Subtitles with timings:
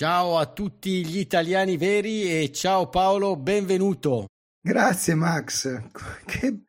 [0.00, 4.28] Ciao a tutti gli italiani veri e ciao Paolo, benvenuto.
[4.58, 5.78] Grazie Max,
[6.24, 6.62] che,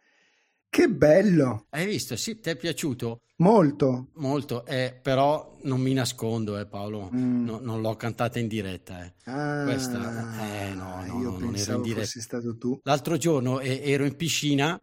[0.68, 1.68] che bello.
[1.70, 2.18] Hai visto?
[2.18, 3.22] Sì, ti è piaciuto?
[3.38, 4.10] Molto.
[4.16, 7.46] Molto, eh, però non mi nascondo, eh, Paolo, mm.
[7.46, 9.02] no, non l'ho cantata in diretta.
[9.02, 9.14] Eh.
[9.24, 12.02] Ah, Questa, eh, no, no, io no, non ero in diretta.
[12.02, 12.82] fossi stato tu.
[12.84, 14.78] L'altro giorno eh, ero in piscina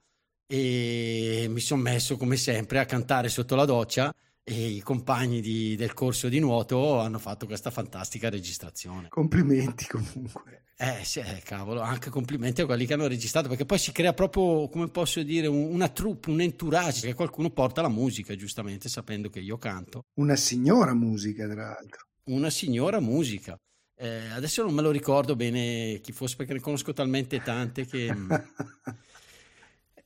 [0.46, 4.10] e mi sono messo come sempre a cantare sotto la doccia
[4.50, 9.08] e i compagni di, del corso di nuoto hanno fatto questa fantastica registrazione.
[9.08, 10.62] Complimenti comunque.
[10.74, 14.14] Eh sì, eh, cavolo, anche complimenti a quelli che hanno registrato, perché poi si crea
[14.14, 18.88] proprio, come posso dire, un, una troupe, un entourage, che qualcuno porta la musica, giustamente,
[18.88, 20.06] sapendo che io canto.
[20.14, 22.06] Una signora musica, tra l'altro.
[22.24, 23.60] Una signora musica.
[23.96, 28.14] Eh, adesso non me lo ricordo bene chi fosse, perché ne conosco talmente tante che...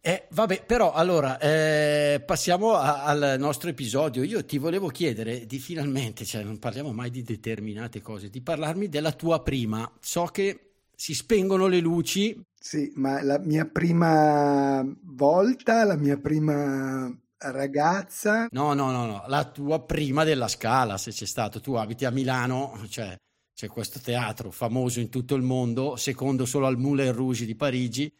[0.05, 4.25] Eh, vabbè, però allora eh, passiamo a, al nostro episodio.
[4.25, 8.89] Io ti volevo chiedere di finalmente, cioè non parliamo mai di determinate cose, di parlarmi
[8.89, 9.89] della tua prima.
[10.00, 12.42] So che si spengono le luci.
[12.58, 17.08] Sì, ma la mia prima volta, la mia prima
[17.39, 18.48] ragazza.
[18.51, 21.61] No, no, no, no, la tua prima della scala, se c'è stato.
[21.61, 23.17] Tu abiti a Milano, cioè
[23.55, 28.12] c'è questo teatro famoso in tutto il mondo, secondo solo al Moulin Rouge di Parigi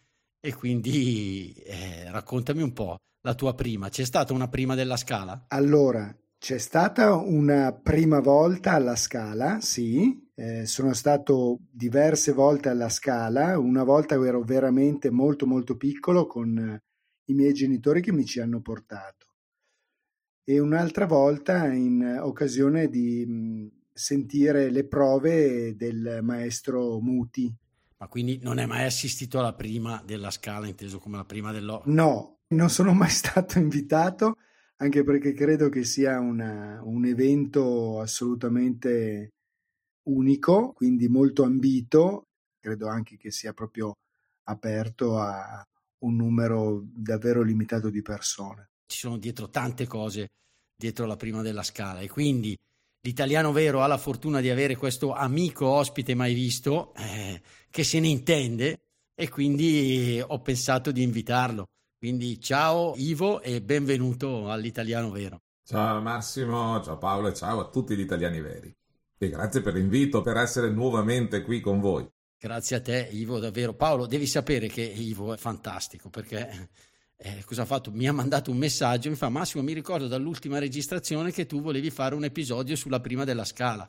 [0.45, 3.89] e quindi eh, raccontami un po' la tua prima.
[3.89, 5.45] C'è stata una prima della Scala?
[5.49, 10.21] Allora, c'è stata una prima volta alla Scala, sì.
[10.35, 13.57] Eh, sono stato diverse volte alla Scala.
[13.57, 16.83] Una volta ero veramente molto molto piccolo con eh,
[17.27, 19.29] i miei genitori che mi ci hanno portato.
[20.43, 27.55] E un'altra volta in occasione di mh, sentire le prove del maestro Muti
[28.03, 31.85] ma quindi non è mai assistito alla prima della scala, inteso come la prima dell'oro?
[31.87, 34.39] No, non sono mai stato invitato,
[34.79, 39.35] anche perché credo che sia una, un evento assolutamente
[40.09, 42.25] unico, quindi molto ambito,
[42.59, 43.93] credo anche che sia proprio
[44.49, 45.65] aperto a
[45.99, 48.71] un numero davvero limitato di persone.
[48.87, 50.31] Ci sono dietro tante cose
[50.75, 52.59] dietro la prima della scala e quindi
[53.03, 57.41] l'italiano vero ha la fortuna di avere questo amico ospite mai visto eh,
[57.71, 58.81] che se ne intende
[59.15, 61.69] e quindi ho pensato di invitarlo.
[61.99, 65.43] Quindi ciao Ivo e benvenuto all'italiano vero.
[65.65, 68.75] Ciao Massimo, ciao Paolo e ciao a tutti gli italiani veri.
[69.19, 72.09] E grazie per l'invito, per essere nuovamente qui con voi.
[72.39, 73.75] Grazie a te Ivo, davvero.
[73.75, 76.71] Paolo, devi sapere che Ivo è fantastico perché
[77.23, 77.93] eh, cosa ha fatto?
[77.93, 81.91] Mi ha mandato un messaggio, mi fa Massimo mi ricordo dall'ultima registrazione che tu volevi
[81.91, 83.89] fare un episodio sulla prima della scala.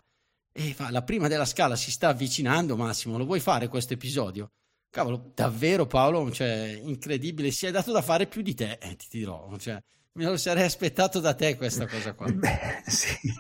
[0.56, 4.50] E fa, la prima della scala si sta avvicinando Massimo, lo vuoi fare questo episodio?
[4.92, 9.08] Cavolo, davvero Paolo, cioè, incredibile, si è dato da fare più di te, eh, ti
[9.10, 9.82] dirò, cioè,
[10.13, 12.29] me lo sarei aspettato da te questa cosa qua.
[12.31, 13.34] Beh, sì,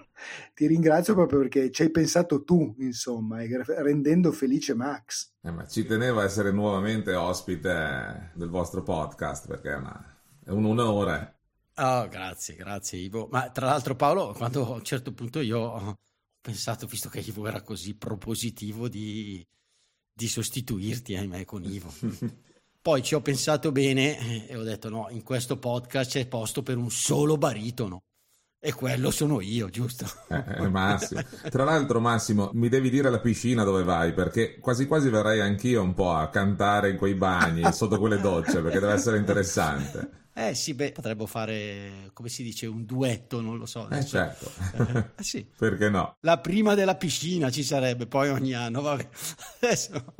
[0.53, 5.33] ti ringrazio proprio perché ci hai pensato tu, insomma, rendendo felice Max.
[5.41, 10.49] Eh, ma ci tenevo a essere nuovamente ospite del vostro podcast perché è, una, è
[10.49, 11.37] un onore.
[11.75, 13.27] Oh, grazie, grazie Ivo.
[13.31, 15.99] Ma tra l'altro Paolo, quando a un certo punto io ho
[16.41, 19.45] pensato, visto che Ivo era così propositivo, di,
[20.11, 21.91] di sostituirti, ahimè, con Ivo.
[22.83, 26.75] Poi ci ho pensato bene e ho detto no, in questo podcast c'è posto per
[26.75, 28.01] un solo baritono.
[28.59, 30.05] E quello sono io, giusto?
[30.27, 31.21] Eh, eh, Massimo.
[31.49, 35.81] Tra l'altro, Massimo, mi devi dire la piscina dove vai, perché quasi quasi verrei anch'io
[35.81, 40.09] un po' a cantare in quei bagni, sotto quelle docce, perché deve essere interessante.
[40.33, 43.89] Eh sì, beh, potremmo fare, come si dice, un duetto, non lo so.
[43.89, 44.51] Eh certo.
[44.75, 45.47] Eh, eh, sì.
[45.57, 46.17] Perché no?
[46.19, 49.09] La prima della piscina ci sarebbe, poi ogni anno, va bene.
[49.61, 50.15] Adesso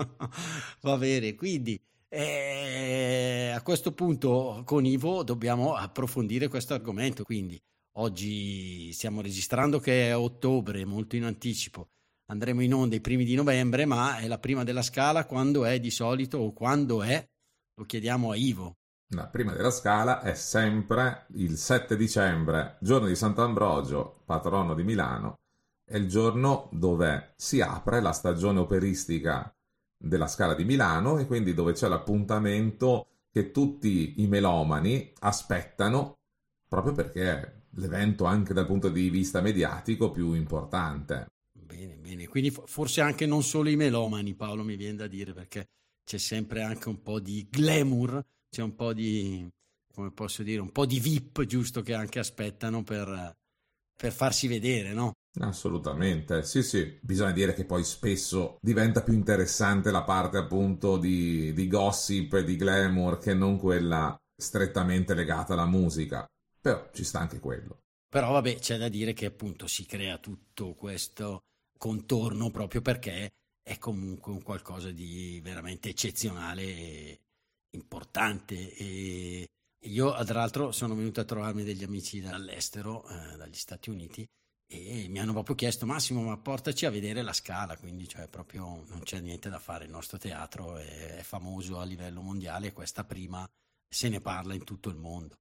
[0.80, 1.77] va bene, quindi...
[2.15, 7.60] Eh, a questo punto con Ivo dobbiamo approfondire questo argomento, quindi
[7.94, 11.89] oggi stiamo registrando che è ottobre, molto in anticipo,
[12.27, 15.80] andremo in onda i primi di novembre, ma è la prima della scala quando è
[15.80, 17.27] di solito o quando è,
[17.74, 18.75] lo chiediamo a Ivo.
[19.16, 25.39] La prima della scala è sempre il 7 dicembre, giorno di Sant'Ambrogio, patrono di Milano,
[25.83, 29.51] è il giorno dove si apre la stagione operistica
[30.04, 36.18] della Scala di Milano e quindi dove c'è l'appuntamento che tutti i melomani aspettano
[36.68, 41.28] proprio perché è l'evento anche dal punto di vista mediatico più importante.
[41.52, 45.70] Bene, bene, quindi forse anche non solo i melomani, Paolo mi viene da dire, perché
[46.04, 49.48] c'è sempre anche un po' di glamour, c'è un po' di,
[49.94, 53.36] come posso dire, un po' di VIP, giusto, che anche aspettano per,
[53.95, 55.13] per farsi vedere, no?
[55.40, 61.54] Assolutamente, sì sì, bisogna dire che poi spesso diventa più interessante la parte appunto di,
[61.54, 66.28] di gossip e di glamour che non quella strettamente legata alla musica,
[66.62, 67.80] però ci sta anche quello.
[68.07, 71.45] Però vabbè, c'è da dire che appunto si crea tutto questo
[71.80, 73.31] contorno proprio perché
[73.63, 77.19] è comunque un qualcosa di veramente eccezionale e
[77.72, 79.48] importante e
[79.83, 84.27] io tra l'altro sono venuto a trovarmi degli amici dall'estero, eh, dagli Stati Uniti
[84.65, 87.77] e mi hanno proprio chiesto Massimo ma portaci a vedere la scala.
[87.77, 92.21] Quindi cioè proprio non c'è niente da fare il nostro teatro è, famoso a livello
[92.21, 93.47] mondiale questa prima
[93.88, 95.35] se ne parla in tutto il mondo.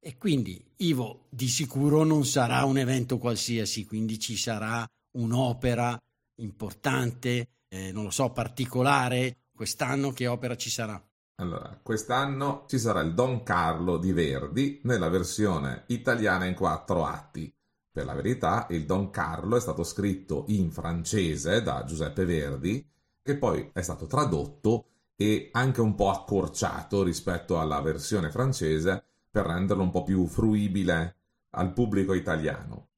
[0.00, 6.00] E quindi Ivo di sicuro non sarà un evento qualsiasi quindi ci sarà un'opera
[6.36, 11.02] importante eh, non lo so particolare quest'anno che opera ci sarà
[11.40, 17.52] allora, quest'anno ci sarà il Don Carlo di Verdi nella versione italiana in quattro atti.
[17.90, 22.84] Per la verità, il Don Carlo è stato scritto in francese da Giuseppe Verdi,
[23.22, 29.46] che poi è stato tradotto e anche un po' accorciato rispetto alla versione francese per
[29.46, 31.16] renderlo un po' più fruibile
[31.50, 32.88] al pubblico italiano.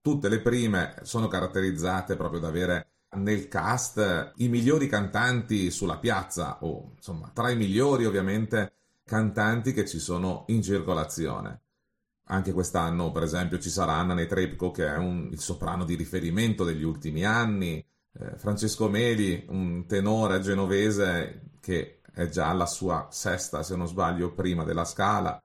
[0.00, 6.58] Tutte le prime sono caratterizzate proprio da avere nel cast i migliori cantanti sulla piazza,
[6.62, 8.72] o insomma tra i migliori ovviamente
[9.04, 11.60] cantanti che ci sono in circolazione.
[12.28, 16.64] Anche quest'anno, per esempio, ci sarà Anna Netrebko, che è un, il soprano di riferimento
[16.64, 17.84] degli ultimi anni,
[18.18, 24.32] eh, Francesco Meli, un tenore genovese che è già alla sua sesta, se non sbaglio,
[24.32, 25.40] prima della scala,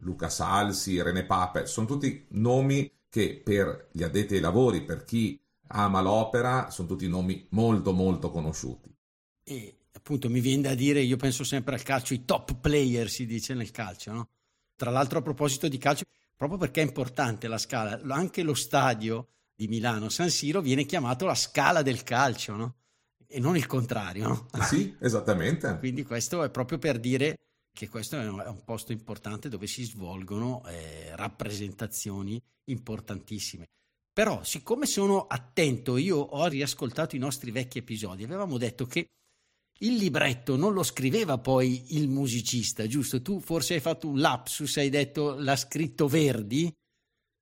[0.00, 5.43] Luca Salsi, René Pape, sono tutti nomi che per gli addetti ai lavori, per chi
[5.74, 8.92] ama l'opera, sono tutti nomi molto molto conosciuti.
[9.42, 13.26] E appunto mi viene da dire, io penso sempre al calcio, i top player si
[13.26, 14.28] dice nel calcio, no?
[14.76, 16.04] Tra l'altro a proposito di calcio,
[16.36, 21.26] proprio perché è importante la scala, anche lo stadio di Milano, San Siro, viene chiamato
[21.26, 22.74] la scala del calcio, no?
[23.26, 24.48] E non il contrario, no?
[24.62, 25.76] Sì, esattamente.
[25.78, 27.38] Quindi questo è proprio per dire
[27.72, 33.66] che questo è un posto importante dove si svolgono eh, rappresentazioni importantissime.
[34.14, 39.08] Però, siccome sono attento, io ho riascoltato i nostri vecchi episodi, avevamo detto che
[39.80, 43.20] il libretto non lo scriveva poi il musicista, giusto?
[43.22, 46.72] Tu forse hai fatto un lapsus, hai detto l'ha scritto Verdi?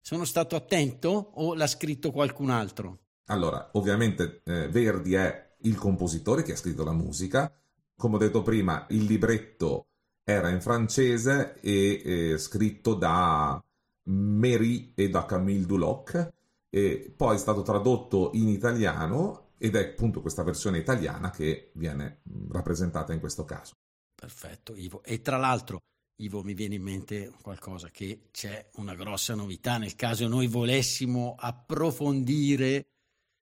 [0.01, 3.01] Sono stato attento o l'ha scritto qualcun altro?
[3.27, 7.53] Allora, ovviamente eh, Verdi è il compositore che ha scritto la musica.
[7.95, 9.89] Come ho detto prima, il libretto
[10.25, 13.63] era in francese e eh, scritto da
[14.05, 16.41] Méry e da Camille Duloc
[16.75, 22.23] e poi è stato tradotto in italiano ed è appunto questa versione italiana che viene
[22.51, 23.75] rappresentata in questo caso.
[24.15, 25.03] Perfetto, Ivo.
[25.05, 25.81] E tra l'altro,
[26.17, 31.35] Ivo, mi viene in mente qualcosa che c'è una grossa novità nel caso noi volessimo
[31.39, 32.87] approfondire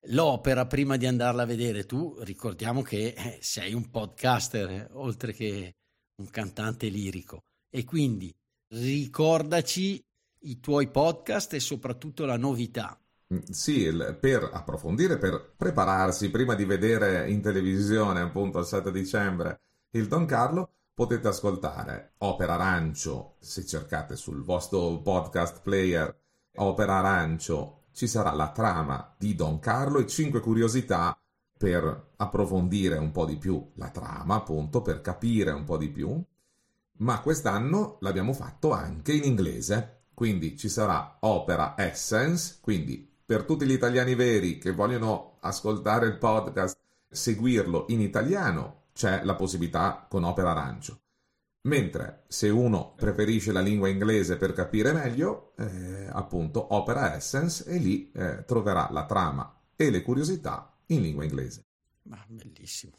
[0.08, 1.86] l'opera prima di andarla a vedere.
[1.86, 5.76] Tu ricordiamo che eh, sei un podcaster eh, oltre che
[6.20, 8.34] un cantante lirico e quindi
[8.74, 10.02] ricordaci
[10.44, 12.99] i tuoi podcast e soprattutto la novità.
[13.50, 19.60] Sì, per approfondire, per prepararsi prima di vedere in televisione, appunto il 7 dicembre,
[19.90, 26.12] il Don Carlo, potete ascoltare Opera Arancio, se cercate sul vostro podcast player
[26.56, 31.16] Opera Arancio, ci sarà la trama di Don Carlo e 5 curiosità
[31.56, 36.20] per approfondire un po' di più la trama, appunto, per capire un po' di più.
[36.98, 43.64] Ma quest'anno l'abbiamo fatto anche in inglese, quindi ci sarà Opera Essence, quindi per tutti
[43.64, 46.76] gli italiani veri che vogliono ascoltare il podcast,
[47.08, 51.00] seguirlo in italiano, c'è la possibilità con Opera Arancio.
[51.68, 57.78] Mentre se uno preferisce la lingua inglese per capire meglio, eh, appunto Opera Essence e
[57.78, 61.66] lì eh, troverà la trama e le curiosità in lingua inglese.
[62.08, 62.94] Ma bellissimo.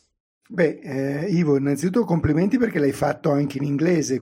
[0.47, 4.21] Beh, eh, Ivo, innanzitutto complimenti perché l'hai fatto anche in inglese.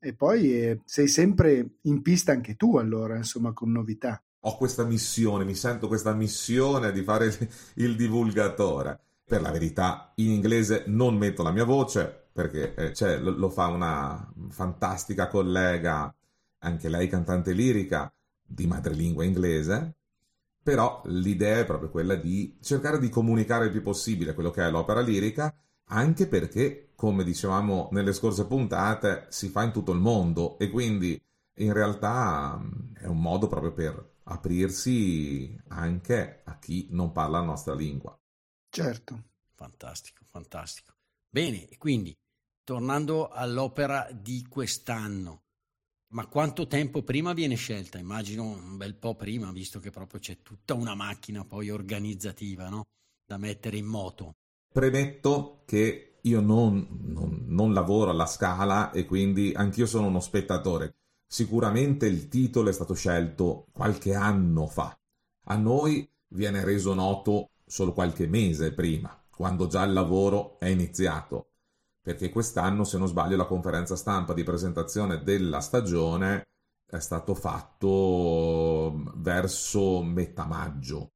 [0.00, 4.18] E poi eh, sei sempre in pista anche tu allora, insomma, con novità.
[4.44, 7.26] Ho questa missione, mi sento questa missione di fare
[7.76, 8.98] il, divulgatore.
[9.24, 13.66] Per la verità, in inglese non metto la mia voce perché cioè, lo, lo fa
[13.68, 16.12] una fantastica collega,
[16.58, 18.12] anche lei cantante lirica,
[18.44, 19.94] di madrelingua inglese,
[20.62, 24.70] però l'idea è proprio quella di cercare di comunicare il più possibile quello che è
[24.70, 25.54] l'opera lirica,
[25.86, 31.20] anche perché, come dicevamo nelle scorse puntate, si fa in tutto il mondo e quindi
[31.56, 32.60] in realtà
[32.94, 38.16] è un modo proprio per aprirsi anche a chi non parla la nostra lingua.
[38.68, 39.30] Certo.
[39.54, 40.92] Fantastico, fantastico.
[41.28, 42.16] Bene, quindi
[42.64, 45.44] tornando all'opera di quest'anno,
[46.14, 47.98] ma quanto tempo prima viene scelta?
[47.98, 52.86] Immagino un bel po' prima, visto che proprio c'è tutta una macchina poi organizzativa no?
[53.24, 54.32] da mettere in moto.
[54.72, 60.96] Premetto che io non, non, non lavoro alla scala e quindi anch'io sono uno spettatore.
[61.32, 64.94] Sicuramente il titolo è stato scelto qualche anno fa.
[65.44, 71.52] A noi viene reso noto solo qualche mese prima, quando già il lavoro è iniziato
[72.02, 76.48] perché quest'anno, se non sbaglio, la conferenza stampa di presentazione della stagione
[76.84, 81.12] è stato fatto verso metà maggio.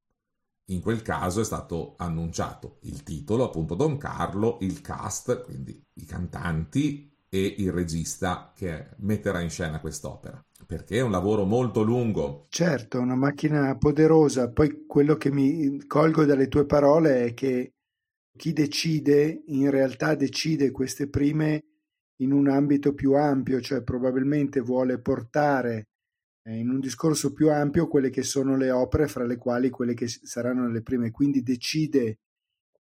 [0.70, 6.06] In quel caso è stato annunciato il titolo, appunto Don Carlo, il cast, quindi i
[6.06, 10.42] cantanti e il regista che metterà in scena quest'opera.
[10.66, 12.46] Perché è un lavoro molto lungo.
[12.48, 14.50] Certo, una macchina poderosa.
[14.50, 17.74] Poi quello che mi colgo dalle tue parole è che
[18.36, 21.64] chi decide in realtà decide queste prime
[22.20, 25.88] in un ambito più ampio, cioè probabilmente vuole portare
[26.46, 29.94] eh, in un discorso più ampio quelle che sono le opere, fra le quali quelle
[29.94, 32.20] che saranno le prime, quindi decide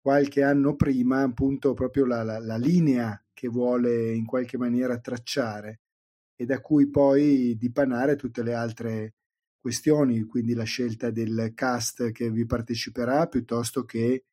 [0.01, 5.79] qualche anno prima appunto proprio la, la, la linea che vuole in qualche maniera tracciare
[6.35, 9.13] e da cui poi dipanare tutte le altre
[9.61, 14.25] questioni, quindi la scelta del cast che vi parteciperà piuttosto che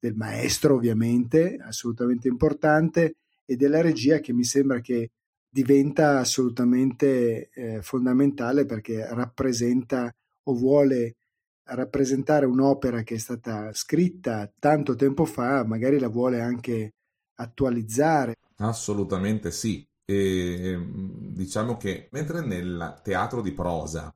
[0.00, 5.12] del maestro ovviamente, assolutamente importante, e della regia che mi sembra che
[5.48, 10.12] diventa assolutamente eh, fondamentale perché rappresenta
[10.44, 11.14] o vuole
[11.62, 16.94] rappresentare un'opera che è stata scritta tanto tempo fa, magari la vuole anche
[17.40, 18.36] attualizzare.
[18.56, 19.86] Assolutamente sì.
[20.04, 24.12] E, diciamo che mentre nel teatro di prosa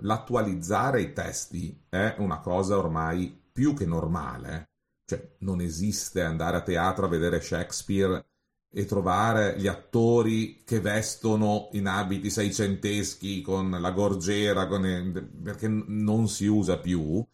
[0.00, 4.70] l'attualizzare i testi è una cosa ormai più che normale,
[5.06, 8.24] cioè, non esiste andare a teatro a vedere Shakespeare
[8.68, 15.30] e trovare gli attori che vestono in abiti seicenteschi con la gorgiera, con...
[15.42, 17.24] perché non si usa più.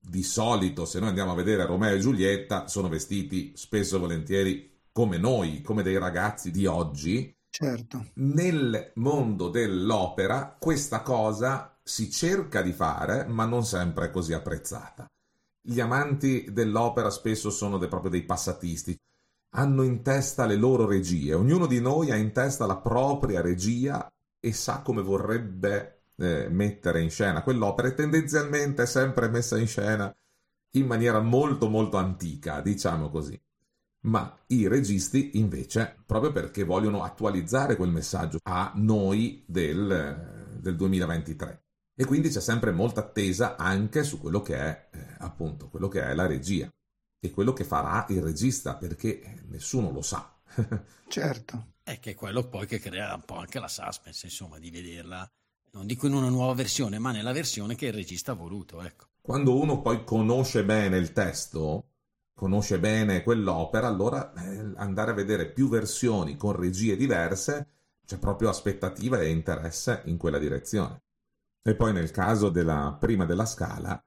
[0.00, 4.77] Di solito, se noi andiamo a vedere Romeo e Giulietta, sono vestiti spesso e volentieri
[4.98, 7.32] come noi, come dei ragazzi di oggi.
[7.48, 8.06] Certo.
[8.14, 15.08] Nel mondo dell'opera questa cosa si cerca di fare, ma non sempre è così apprezzata
[15.68, 18.98] gli amanti dell'opera spesso sono de, proprio dei passatisti.
[19.50, 24.10] Hanno in testa le loro regie, ognuno di noi ha in testa la propria regia
[24.40, 29.66] e sa come vorrebbe eh, mettere in scena quell'opera e tendenzialmente è sempre messa in
[29.66, 30.14] scena
[30.72, 33.38] in maniera molto molto antica, diciamo così.
[34.00, 41.62] Ma i registi invece, proprio perché vogliono attualizzare quel messaggio a noi del, del 2023,
[42.00, 46.00] e quindi c'è sempre molta attesa anche su quello che è eh, appunto quello che
[46.00, 46.72] è la regia
[47.20, 50.32] e quello che farà il regista perché nessuno lo sa.
[51.08, 51.72] certo.
[51.82, 55.28] È che è quello poi che crea un po' anche la suspense, insomma, di vederla,
[55.72, 59.06] non dico in una nuova versione, ma nella versione che il regista ha voluto, ecco.
[59.20, 61.94] Quando uno poi conosce bene il testo,
[62.38, 67.66] conosce bene quell'opera, allora eh, andare a vedere più versioni con regie diverse
[68.06, 71.02] c'è proprio aspettativa e interesse in quella direzione.
[71.60, 74.00] E poi nel caso della prima della scala,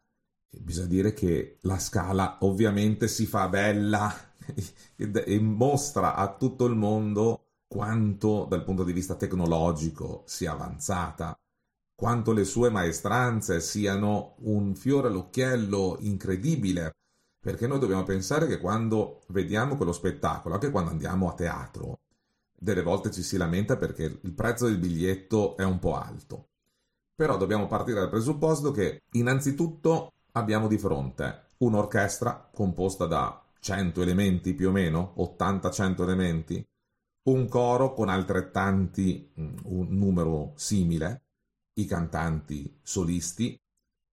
[0.49, 4.15] bisogna dire che la scala ovviamente si fa bella
[4.95, 11.37] e mostra a tutto il mondo quanto dal punto di vista tecnologico sia avanzata,
[11.93, 16.95] quanto le sue maestranze siano un fiore all'occhiello incredibile,
[17.41, 22.01] perché noi dobbiamo pensare che quando vediamo quello spettacolo, anche quando andiamo a teatro,
[22.55, 26.49] delle volte ci si lamenta perché il prezzo del biglietto è un po' alto.
[27.15, 34.53] Però dobbiamo partire dal presupposto che innanzitutto abbiamo di fronte un'orchestra composta da 100 elementi
[34.53, 36.63] più o meno, 80-100 elementi,
[37.23, 41.23] un coro con altrettanti, mm, un numero simile,
[41.73, 43.59] i cantanti solisti,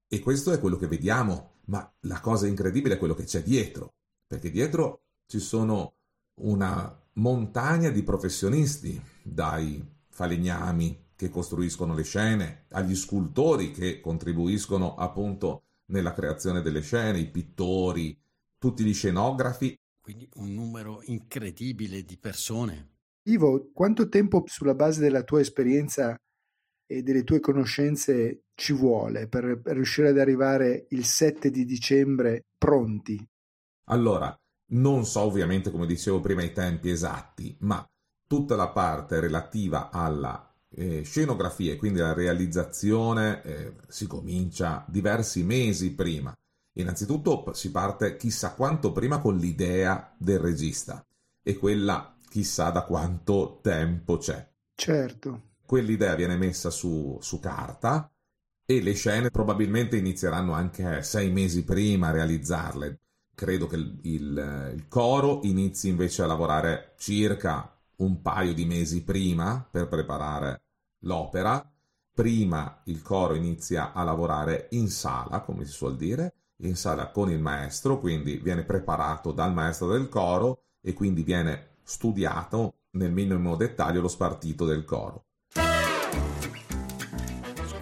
[0.09, 3.95] e questo è quello che vediamo, ma la cosa incredibile è quello che c'è dietro,
[4.27, 5.95] perché dietro ci sono
[6.41, 15.65] una montagna di professionisti, dai falegnami che costruiscono le scene, agli scultori che contribuiscono appunto
[15.87, 18.17] nella creazione delle scene, i pittori,
[18.57, 19.77] tutti gli scenografi.
[20.01, 22.97] Quindi un numero incredibile di persone.
[23.25, 26.19] Ivo, quanto tempo sulla base della tua esperienza
[26.91, 32.47] e delle tue conoscenze ci vuole per, per riuscire ad arrivare il 7 di dicembre
[32.57, 33.23] pronti?
[33.91, 34.35] Allora,
[34.71, 37.87] non so ovviamente, come dicevo prima, i tempi esatti, ma
[38.27, 45.43] tutta la parte relativa alla eh, scenografia e quindi alla realizzazione eh, si comincia diversi
[45.43, 46.35] mesi prima.
[46.79, 51.05] Innanzitutto si parte chissà quanto prima con l'idea del regista
[51.43, 54.47] e quella chissà da quanto tempo c'è.
[54.75, 55.48] Certo.
[55.69, 58.11] Quell'idea viene messa su, su carta
[58.65, 63.01] e le scene probabilmente inizieranno anche sei mesi prima a realizzarle.
[63.35, 69.05] Credo che il, il, il coro inizi invece a lavorare circa un paio di mesi
[69.05, 70.63] prima per preparare
[71.01, 71.71] l'opera.
[72.15, 76.33] Prima il coro inizia a lavorare in sala, come si suol dire,
[76.63, 81.77] in sala con il maestro, quindi viene preparato dal maestro del coro e quindi viene
[81.83, 85.27] studiato nel minimo dettaglio lo spartito del coro.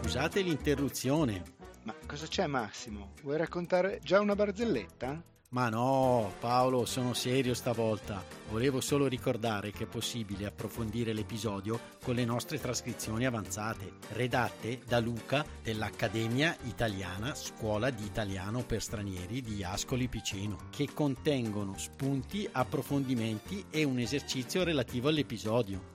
[0.06, 1.42] Scusate l'interruzione.
[1.82, 3.14] Ma cosa c'è Massimo?
[3.22, 5.20] Vuoi raccontare già una barzelletta?
[5.48, 8.22] Ma no, Paolo, sono serio stavolta.
[8.48, 15.00] Volevo solo ricordare che è possibile approfondire l'episodio con le nostre trascrizioni avanzate, redatte da
[15.00, 23.64] Luca dell'Accademia Italiana Scuola di Italiano per Stranieri di Ascoli Piceno, che contengono spunti, approfondimenti
[23.70, 25.94] e un esercizio relativo all'episodio.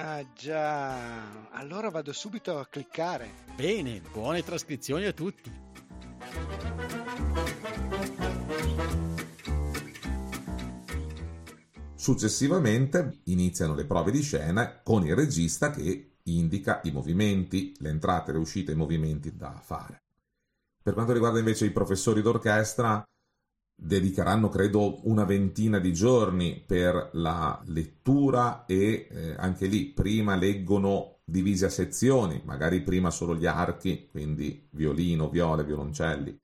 [0.00, 3.30] Ah già, allora vado subito a cliccare.
[3.56, 5.50] Bene, buone trascrizioni a tutti.
[11.96, 18.30] Successivamente iniziano le prove di scena con il regista che indica i movimenti, le entrate,
[18.30, 20.04] le uscite, i movimenti da fare.
[20.80, 23.04] Per quanto riguarda invece i professori d'orchestra,
[23.80, 31.18] dedicheranno credo una ventina di giorni per la lettura e eh, anche lì prima leggono
[31.24, 36.36] divisi a sezioni, magari prima solo gli archi, quindi violino, viole, violoncelli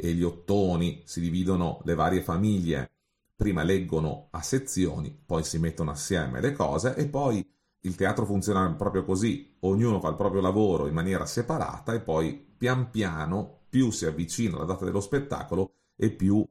[0.00, 2.92] e gli ottoni, si dividono le varie famiglie,
[3.34, 7.44] prima leggono a sezioni, poi si mettono assieme le cose e poi
[7.80, 12.34] il teatro funziona proprio così, ognuno fa il proprio lavoro in maniera separata e poi
[12.56, 16.46] pian piano più si avvicina alla data dello spettacolo e più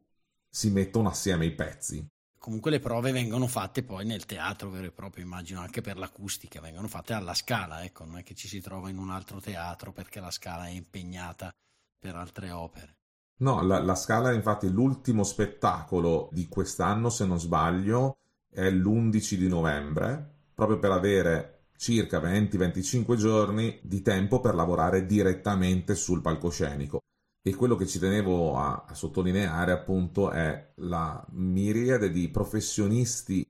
[0.49, 2.05] si mettono assieme i pezzi.
[2.37, 6.61] Comunque le prove vengono fatte poi nel teatro vero e proprio, immagino anche per l'acustica,
[6.61, 9.91] vengono fatte alla scala, ecco, non è che ci si trova in un altro teatro
[9.91, 11.53] perché la scala è impegnata
[11.99, 12.95] per altre opere.
[13.39, 19.47] No, la, la scala infatti l'ultimo spettacolo di quest'anno, se non sbaglio, è l'11 di
[19.47, 27.01] novembre, proprio per avere circa 20-25 giorni di tempo per lavorare direttamente sul palcoscenico.
[27.47, 33.49] E quello che ci tenevo a, a sottolineare appunto è la miriade di professionisti,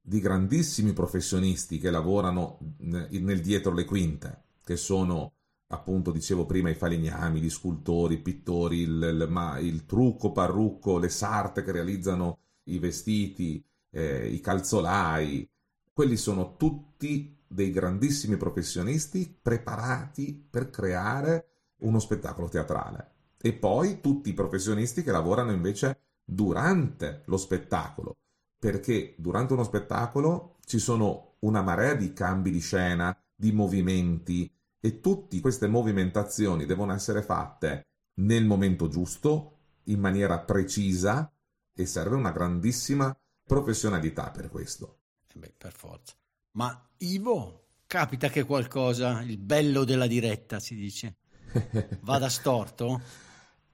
[0.00, 5.32] di grandissimi professionisti che lavorano nel, nel dietro le quinte, che sono
[5.66, 11.08] appunto dicevo prima i falegnami, gli scultori, i pittori, il, il, il, trucco, parrucco, le
[11.08, 15.50] sarte che realizzano i vestiti, eh, i calzolai,
[15.92, 23.11] quelli sono tutti dei grandissimi professionisti preparati per creare uno spettacolo teatrale
[23.44, 28.18] e poi tutti i professionisti che lavorano invece durante lo spettacolo,
[28.56, 35.00] perché durante uno spettacolo ci sono una marea di cambi di scena, di movimenti e
[35.00, 37.82] tutte queste movimentazioni devono essere fatte
[38.20, 41.28] nel momento giusto, in maniera precisa
[41.74, 45.00] e serve una grandissima professionalità per questo.
[45.34, 46.14] Eh beh, per forza.
[46.52, 51.16] Ma Ivo, capita che qualcosa, il bello della diretta si dice,
[52.02, 53.30] vada storto?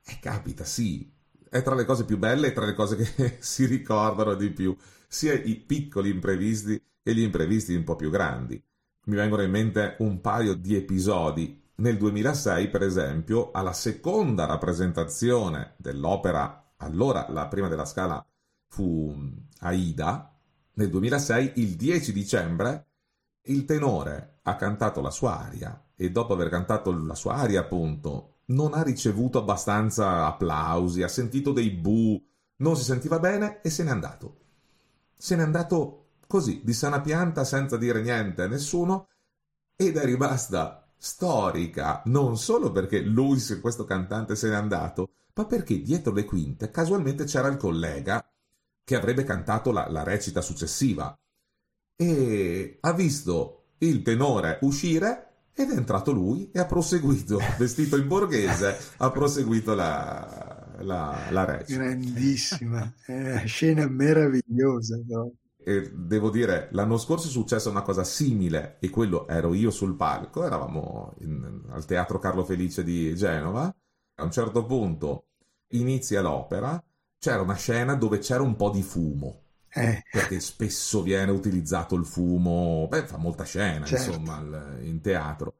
[0.09, 1.11] Eh, capita, sì.
[1.51, 4.77] È tra le cose più belle e tra le cose che si ricordano di più,
[5.07, 8.62] sia i piccoli imprevisti che gli imprevisti un po' più grandi.
[9.05, 11.62] Mi vengono in mente un paio di episodi.
[11.77, 18.25] Nel 2006, per esempio, alla seconda rappresentazione dell'opera, allora la prima della scala
[18.68, 19.14] fu
[19.61, 20.35] Aida,
[20.75, 22.87] nel 2006, il 10 dicembre,
[23.49, 28.38] Il tenore ha cantato la sua aria e dopo aver cantato la sua aria, appunto,
[28.48, 32.22] non ha ricevuto abbastanza applausi, ha sentito dei bu,
[32.56, 34.37] non si sentiva bene e se n'è andato.
[35.16, 39.08] Se n'è andato così, di sana pianta, senza dire niente a nessuno,
[39.76, 45.80] ed è rimasta storica non solo perché lui, questo cantante, se n'è andato, ma perché
[45.80, 48.24] dietro le quinte casualmente c'era il collega
[48.82, 51.16] che avrebbe cantato la, la recita successiva
[51.94, 55.28] e ha visto il tenore uscire
[55.59, 61.44] ed è entrato lui e ha proseguito, vestito in borghese, ha proseguito la, la, la
[61.44, 61.83] recita.
[61.83, 65.01] Grandissima, una scena meravigliosa.
[65.05, 65.33] No?
[65.59, 69.97] E devo dire, l'anno scorso è successa una cosa simile e quello ero io sul
[69.97, 73.64] palco, eravamo in, al Teatro Carlo Felice di Genova,
[74.14, 75.25] a un certo punto
[75.71, 76.81] inizia l'opera,
[77.18, 80.02] c'era una scena dove c'era un po' di fumo eh.
[80.11, 84.11] Perché spesso viene utilizzato il fumo, beh, fa molta scena, certo.
[84.11, 84.40] insomma,
[84.81, 85.54] in teatro.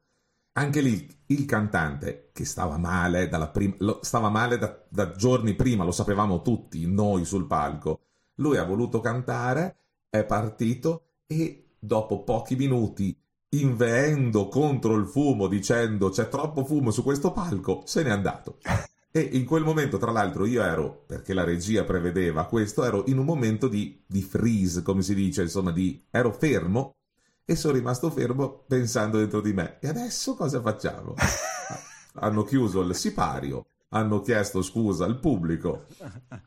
[0.53, 5.83] Anche lì il cantante, che stava male, prim- lo, stava male da, da giorni prima,
[5.83, 8.01] lo sapevamo tutti, noi sul palco,
[8.35, 9.77] lui ha voluto cantare,
[10.09, 13.15] è partito e dopo pochi minuti
[13.51, 18.57] inveendo contro il fumo dicendo c'è troppo fumo su questo palco, se n'è andato.
[19.11, 23.17] E in quel momento, tra l'altro, io ero, perché la regia prevedeva questo, ero in
[23.17, 26.95] un momento di, di freeze, come si dice, insomma, di, ero fermo
[27.43, 29.79] e sono rimasto fermo pensando dentro di me.
[29.79, 31.15] E adesso cosa facciamo?
[32.13, 35.85] hanno chiuso il sipario, hanno chiesto scusa al pubblico.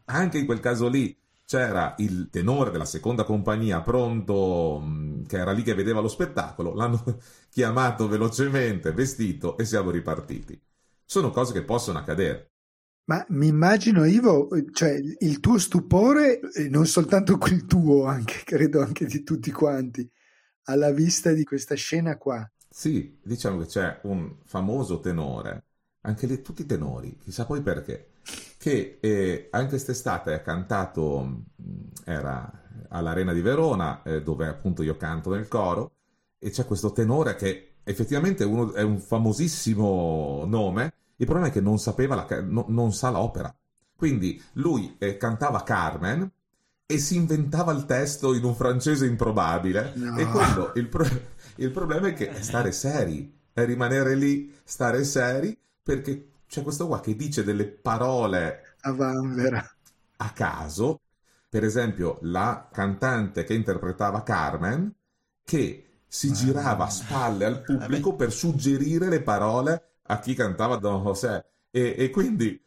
[0.07, 5.53] Anche in quel caso lì c'era il tenore della seconda compagnia pronto, mm, che era
[5.53, 7.03] lì che vedeva lo spettacolo, l'hanno
[7.51, 10.61] chiamato velocemente, vestito e siamo ripartiti.
[11.05, 12.52] Sono cose che possono accadere.
[13.05, 19.07] Ma mi immagino, Ivo, cioè il tuo stupore, non soltanto il tuo, anche, credo anche
[19.07, 20.09] di tutti quanti,
[20.65, 22.49] alla vista di questa scena qua.
[22.71, 25.65] Sì, diciamo che c'è un famoso tenore,
[26.03, 28.13] anche lì tutti i tenori, chissà poi perché,
[28.57, 31.43] che eh, anche quest'estate ha cantato,
[32.05, 32.51] era
[32.89, 35.97] all'Arena di Verona, eh, dove appunto io canto nel coro,
[36.39, 41.61] e c'è questo tenore che effettivamente uno, è un famosissimo nome, il problema è che
[41.61, 43.55] non sapeva la, no, non sa l'opera.
[43.95, 46.29] Quindi lui eh, cantava Carmen
[46.85, 49.93] e si inventava il testo in un francese improbabile.
[49.95, 50.17] No.
[50.19, 51.07] E quello, il, pro-
[51.57, 56.89] il problema è che è stare seri, è rimanere lì, stare seri, perché c'è questo
[56.89, 58.75] qua che dice delle parole
[60.17, 61.03] a caso.
[61.49, 64.93] Per esempio, la cantante che interpretava Carmen,
[65.45, 71.03] che si girava a spalle al pubblico per suggerire le parole a chi cantava Don
[71.03, 72.61] José e, e quindi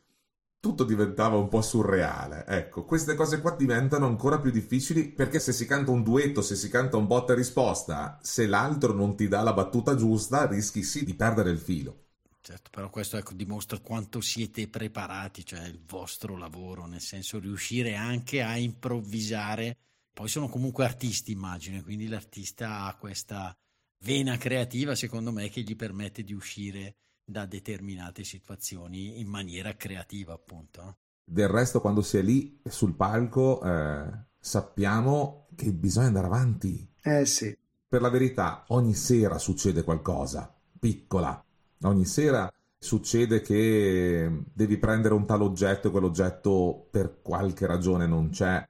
[0.65, 2.43] tutto diventava un po' surreale.
[2.47, 6.55] Ecco, queste cose qua diventano ancora più difficili perché se si canta un duetto, se
[6.55, 10.81] si canta un botta e risposta, se l'altro non ti dà la battuta giusta, rischi
[10.81, 12.05] sì di perdere il filo.
[12.41, 17.95] Certo, però questo ecco, dimostra quanto siete preparati, cioè il vostro lavoro, nel senso riuscire
[17.95, 19.77] anche a improvvisare.
[20.13, 23.55] Poi sono comunque artisti, immagino, quindi l'artista ha questa
[24.03, 30.33] vena creativa, secondo me, che gli permette di uscire da determinate situazioni in maniera creativa,
[30.33, 30.97] appunto.
[31.23, 34.05] Del resto, quando si è lì sul palco, eh,
[34.39, 36.87] sappiamo che bisogna andare avanti.
[37.01, 37.57] Eh sì.
[37.87, 41.43] Per la verità, ogni sera succede qualcosa, piccola.
[41.81, 48.29] Ogni sera succede che devi prendere un tal oggetto e quell'oggetto per qualche ragione non
[48.29, 48.63] c'è.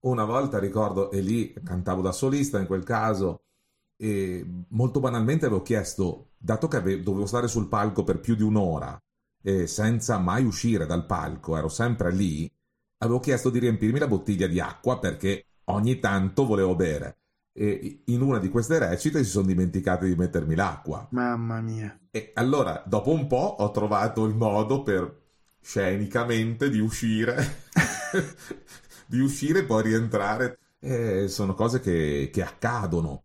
[0.00, 3.44] Una volta ricordo, e lì cantavo da solista in quel caso,
[3.96, 8.42] e molto banalmente avevo chiesto, dato che avevo, dovevo stare sul palco per più di
[8.42, 8.98] un'ora
[9.42, 12.50] e senza mai uscire dal palco, ero sempre lì,
[12.98, 17.16] avevo chiesto di riempirmi la bottiglia di acqua perché ogni tanto volevo bere.
[17.52, 21.06] E in una di queste recite si sono dimenticati di mettermi l'acqua.
[21.10, 21.98] Mamma mia.
[22.10, 25.18] E allora, dopo un po', ho trovato il modo per
[25.60, 27.64] scenicamente di uscire,
[29.06, 30.58] di uscire e poi rientrare.
[30.78, 33.24] E sono cose che, che accadono.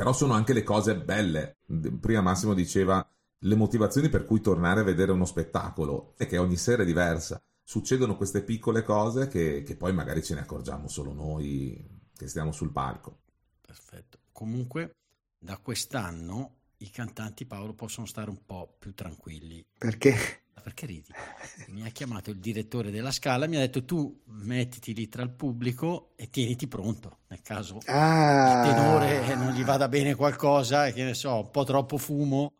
[0.00, 1.58] Però sono anche le cose belle.
[2.00, 3.06] Prima Massimo diceva
[3.40, 7.38] le motivazioni per cui tornare a vedere uno spettacolo è che ogni sera è diversa.
[7.62, 11.86] Succedono queste piccole cose che, che poi magari ce ne accorgiamo solo noi
[12.16, 13.18] che stiamo sul palco.
[13.60, 14.20] Perfetto.
[14.32, 14.96] Comunque,
[15.36, 19.64] da quest'anno i cantanti Paolo possono stare un po' più tranquilli.
[19.76, 20.42] Perché?
[20.60, 21.08] perché ridi?
[21.68, 25.30] Mi ha chiamato il direttore della Scala, mi ha detto tu mettiti lì tra il
[25.30, 28.66] pubblico e tieniti pronto nel caso ah.
[28.66, 32.54] il tenore non gli vada bene qualcosa, che ne so, un po' troppo fumo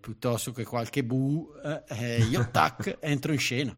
[0.00, 1.50] piuttosto che qualche bu,
[1.88, 3.76] eh, io tac entro in scena.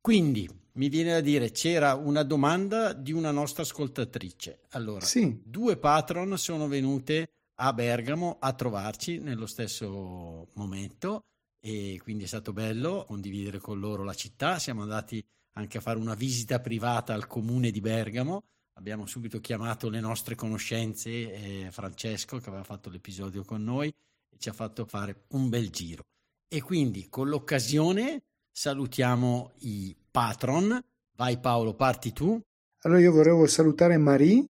[0.00, 4.60] Quindi mi viene da dire c'era una domanda di una nostra ascoltatrice.
[4.70, 5.38] Allora, sì.
[5.44, 11.24] due patron sono venute a Bergamo a trovarci nello stesso momento
[11.60, 14.58] e quindi è stato bello condividere con loro la città.
[14.58, 18.44] Siamo andati anche a fare una visita privata al comune di Bergamo.
[18.74, 24.38] Abbiamo subito chiamato le nostre conoscenze, eh, Francesco che aveva fatto l'episodio con noi e
[24.38, 26.04] ci ha fatto fare un bel giro.
[26.46, 30.78] E quindi con l'occasione salutiamo i patron.
[31.16, 32.38] Vai Paolo, parti tu.
[32.82, 34.44] Allora io volevo salutare Marie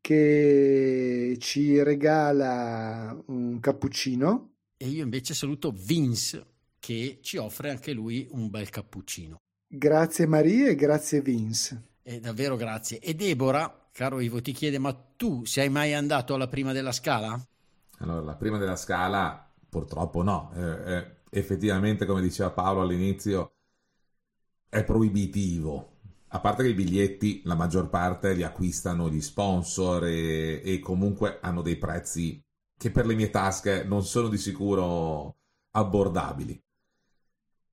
[0.00, 4.52] che ci regala un cappuccino.
[4.76, 6.46] E io invece saluto Vince
[6.78, 9.36] che ci offre anche lui un bel cappuccino.
[9.66, 11.82] Grazie Maria e grazie Vince.
[12.02, 13.00] E davvero grazie.
[13.00, 17.38] E Deborah, caro Ivo, ti chiede, ma tu sei mai andato alla prima della scala?
[17.98, 20.50] Allora, la prima della scala purtroppo no.
[20.54, 23.52] Eh, eh, effettivamente, come diceva Paolo all'inizio,
[24.68, 25.97] è proibitivo.
[26.30, 31.38] A parte che i biglietti, la maggior parte li acquistano gli sponsor e, e comunque
[31.40, 32.42] hanno dei prezzi
[32.76, 35.36] che per le mie tasche non sono di sicuro
[35.70, 36.62] abbordabili.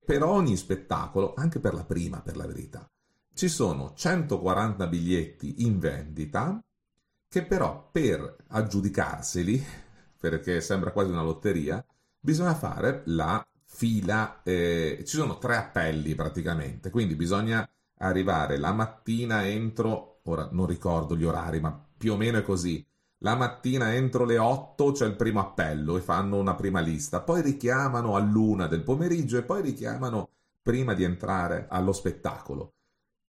[0.04, 2.88] Per ogni spettacolo, anche per la prima, per la verità,
[3.34, 6.58] ci sono 140 biglietti in vendita
[7.28, 9.64] che però per aggiudicarseli,
[10.18, 11.84] perché sembra quasi una lotteria,
[12.18, 19.46] bisogna fare la fila, eh, ci sono tre appelli praticamente, quindi bisogna arrivare la mattina
[19.46, 22.84] entro, ora non ricordo gli orari, ma più o meno è così,
[23.20, 27.40] la mattina entro le 8 c'è il primo appello e fanno una prima lista, poi
[27.40, 30.28] richiamano all'una del pomeriggio e poi richiamano
[30.62, 32.74] prima di entrare allo spettacolo.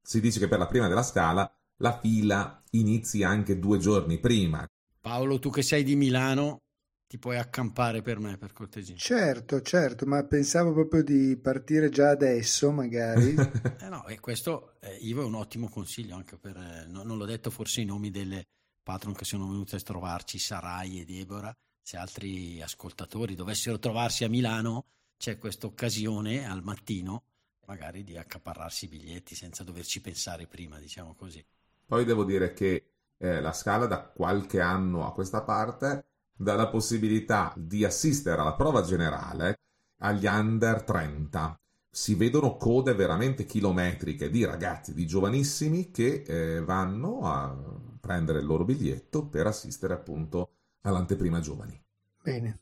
[0.01, 4.67] Si dice che per la prima della scala la fila inizi anche due giorni prima.
[4.99, 6.63] Paolo, tu che sei di Milano,
[7.07, 8.95] ti puoi accampare per me, per cortesia.
[8.97, 13.33] Certo, certo, ma pensavo proprio di partire già adesso, magari.
[13.79, 16.57] eh no, e questo, eh, Ivo, è un ottimo consiglio anche per...
[16.57, 18.45] Eh, no, non l'ho detto forse i nomi delle
[18.83, 24.29] patron che sono venuti a trovarci, Sarai e Deborah, se altri ascoltatori dovessero trovarsi a
[24.29, 24.85] Milano,
[25.17, 27.23] c'è questa occasione al mattino
[27.67, 31.43] magari di accaparrarsi i biglietti senza doverci pensare prima, diciamo così.
[31.85, 36.05] Poi devo dire che eh, la scala da qualche anno a questa parte
[36.37, 39.59] dà la possibilità di assistere alla prova generale
[39.99, 41.59] agli under 30.
[41.89, 47.55] Si vedono code veramente chilometriche di ragazzi, di giovanissimi che eh, vanno a
[47.99, 51.81] prendere il loro biglietto per assistere appunto all'anteprima giovani.
[52.21, 52.59] Bene.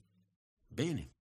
[0.68, 1.12] Bene.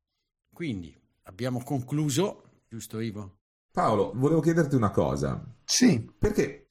[0.52, 3.38] Quindi abbiamo concluso, giusto Ivo?
[3.72, 5.44] Paolo, volevo chiederti una cosa.
[5.64, 6.08] Sì.
[6.16, 6.63] Perché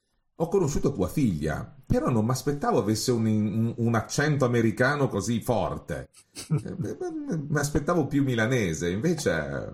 [0.44, 5.42] ho conosciuto tua figlia, però non mi aspettavo avesse un, un, un, accento americano così
[5.42, 6.10] forte.
[6.50, 9.74] mi aspettavo più milanese, invece...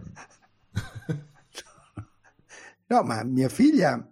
[2.88, 4.08] no, ma mia figlia,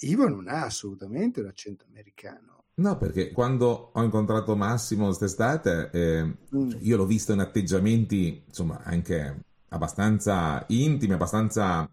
[0.00, 2.64] Ivo non ha assolutamente un accento americano.
[2.74, 6.70] No, perché quando ho incontrato Massimo quest'estate, eh, mm.
[6.80, 11.90] io l'ho visto in atteggiamenti, insomma, anche abbastanza intimi, abbastanza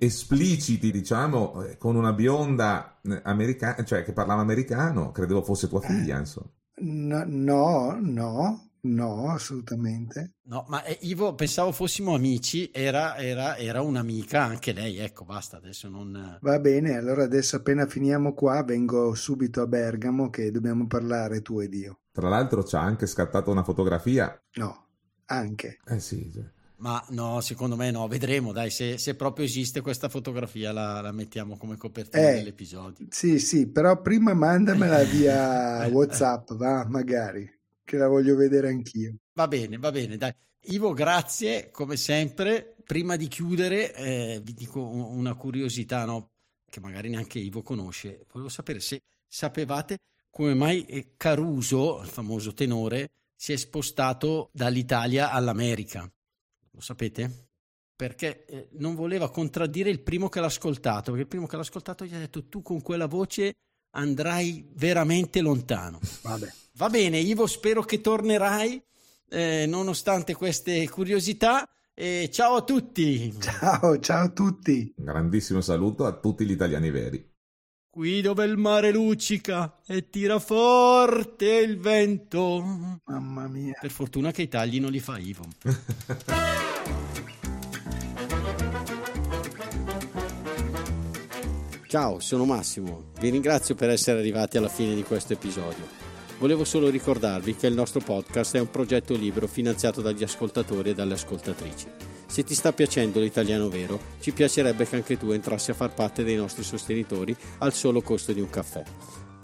[0.00, 5.80] espliciti, diciamo, eh, con una bionda eh, americana, cioè che parlava americano, credevo fosse tua
[5.80, 6.50] figlia, insomma.
[6.82, 10.36] No, no, no, No, assolutamente.
[10.44, 15.58] No, ma eh, Ivo, pensavo fossimo amici, era, era, era, un'amica anche lei, ecco, basta,
[15.58, 16.38] adesso non...
[16.40, 21.60] Va bene, allora adesso appena finiamo qua vengo subito a Bergamo che dobbiamo parlare tu
[21.60, 22.00] ed io.
[22.10, 24.40] Tra l'altro ci ha anche scattato una fotografia.
[24.54, 24.86] No,
[25.26, 25.78] anche.
[25.84, 26.42] Eh sì, sì.
[26.80, 31.12] Ma no, secondo me no, vedremo, dai, se, se proprio esiste questa fotografia la, la
[31.12, 33.06] mettiamo come copertina eh, dell'episodio.
[33.10, 37.48] Sì, sì, però prima mandamela via Whatsapp, va, magari
[37.84, 39.16] che la voglio vedere anch'io.
[39.34, 40.32] Va bene, va bene, dai.
[40.64, 42.76] Ivo, grazie come sempre.
[42.84, 46.30] Prima di chiudere, eh, vi dico una curiosità no?
[46.68, 48.24] che magari neanche Ivo conosce.
[48.32, 49.98] Volevo sapere se sapevate
[50.30, 56.10] come mai eh, Caruso, il famoso tenore, si è spostato dall'Italia all'America.
[56.80, 57.48] Lo sapete?
[57.94, 61.62] Perché eh, non voleva contraddire il primo che l'ha ascoltato, perché il primo che l'ha
[61.62, 63.52] ascoltato gli ha detto tu con quella voce
[63.90, 66.00] andrai veramente lontano.
[66.22, 66.50] Vabbè.
[66.76, 68.82] Va bene, Ivo, spero che tornerai
[69.28, 71.68] eh, nonostante queste curiosità.
[71.92, 73.30] E ciao a tutti.
[73.38, 74.94] Ciao, ciao a tutti.
[74.96, 77.30] Un grandissimo saluto a tutti gli italiani veri.
[77.90, 83.00] Qui dove il mare luccica e tira forte il vento.
[83.04, 83.76] Mamma mia.
[83.80, 85.44] Per fortuna che i tagli non li fa Ivo.
[91.90, 93.06] Ciao, sono Massimo.
[93.18, 95.84] Vi ringrazio per essere arrivati alla fine di questo episodio.
[96.38, 100.94] Volevo solo ricordarvi che il nostro podcast è un progetto libero finanziato dagli ascoltatori e
[100.94, 101.86] dalle ascoltatrici.
[102.26, 106.22] Se ti sta piacendo l'italiano vero, ci piacerebbe che anche tu entrassi a far parte
[106.22, 108.84] dei nostri sostenitori al solo costo di un caffè.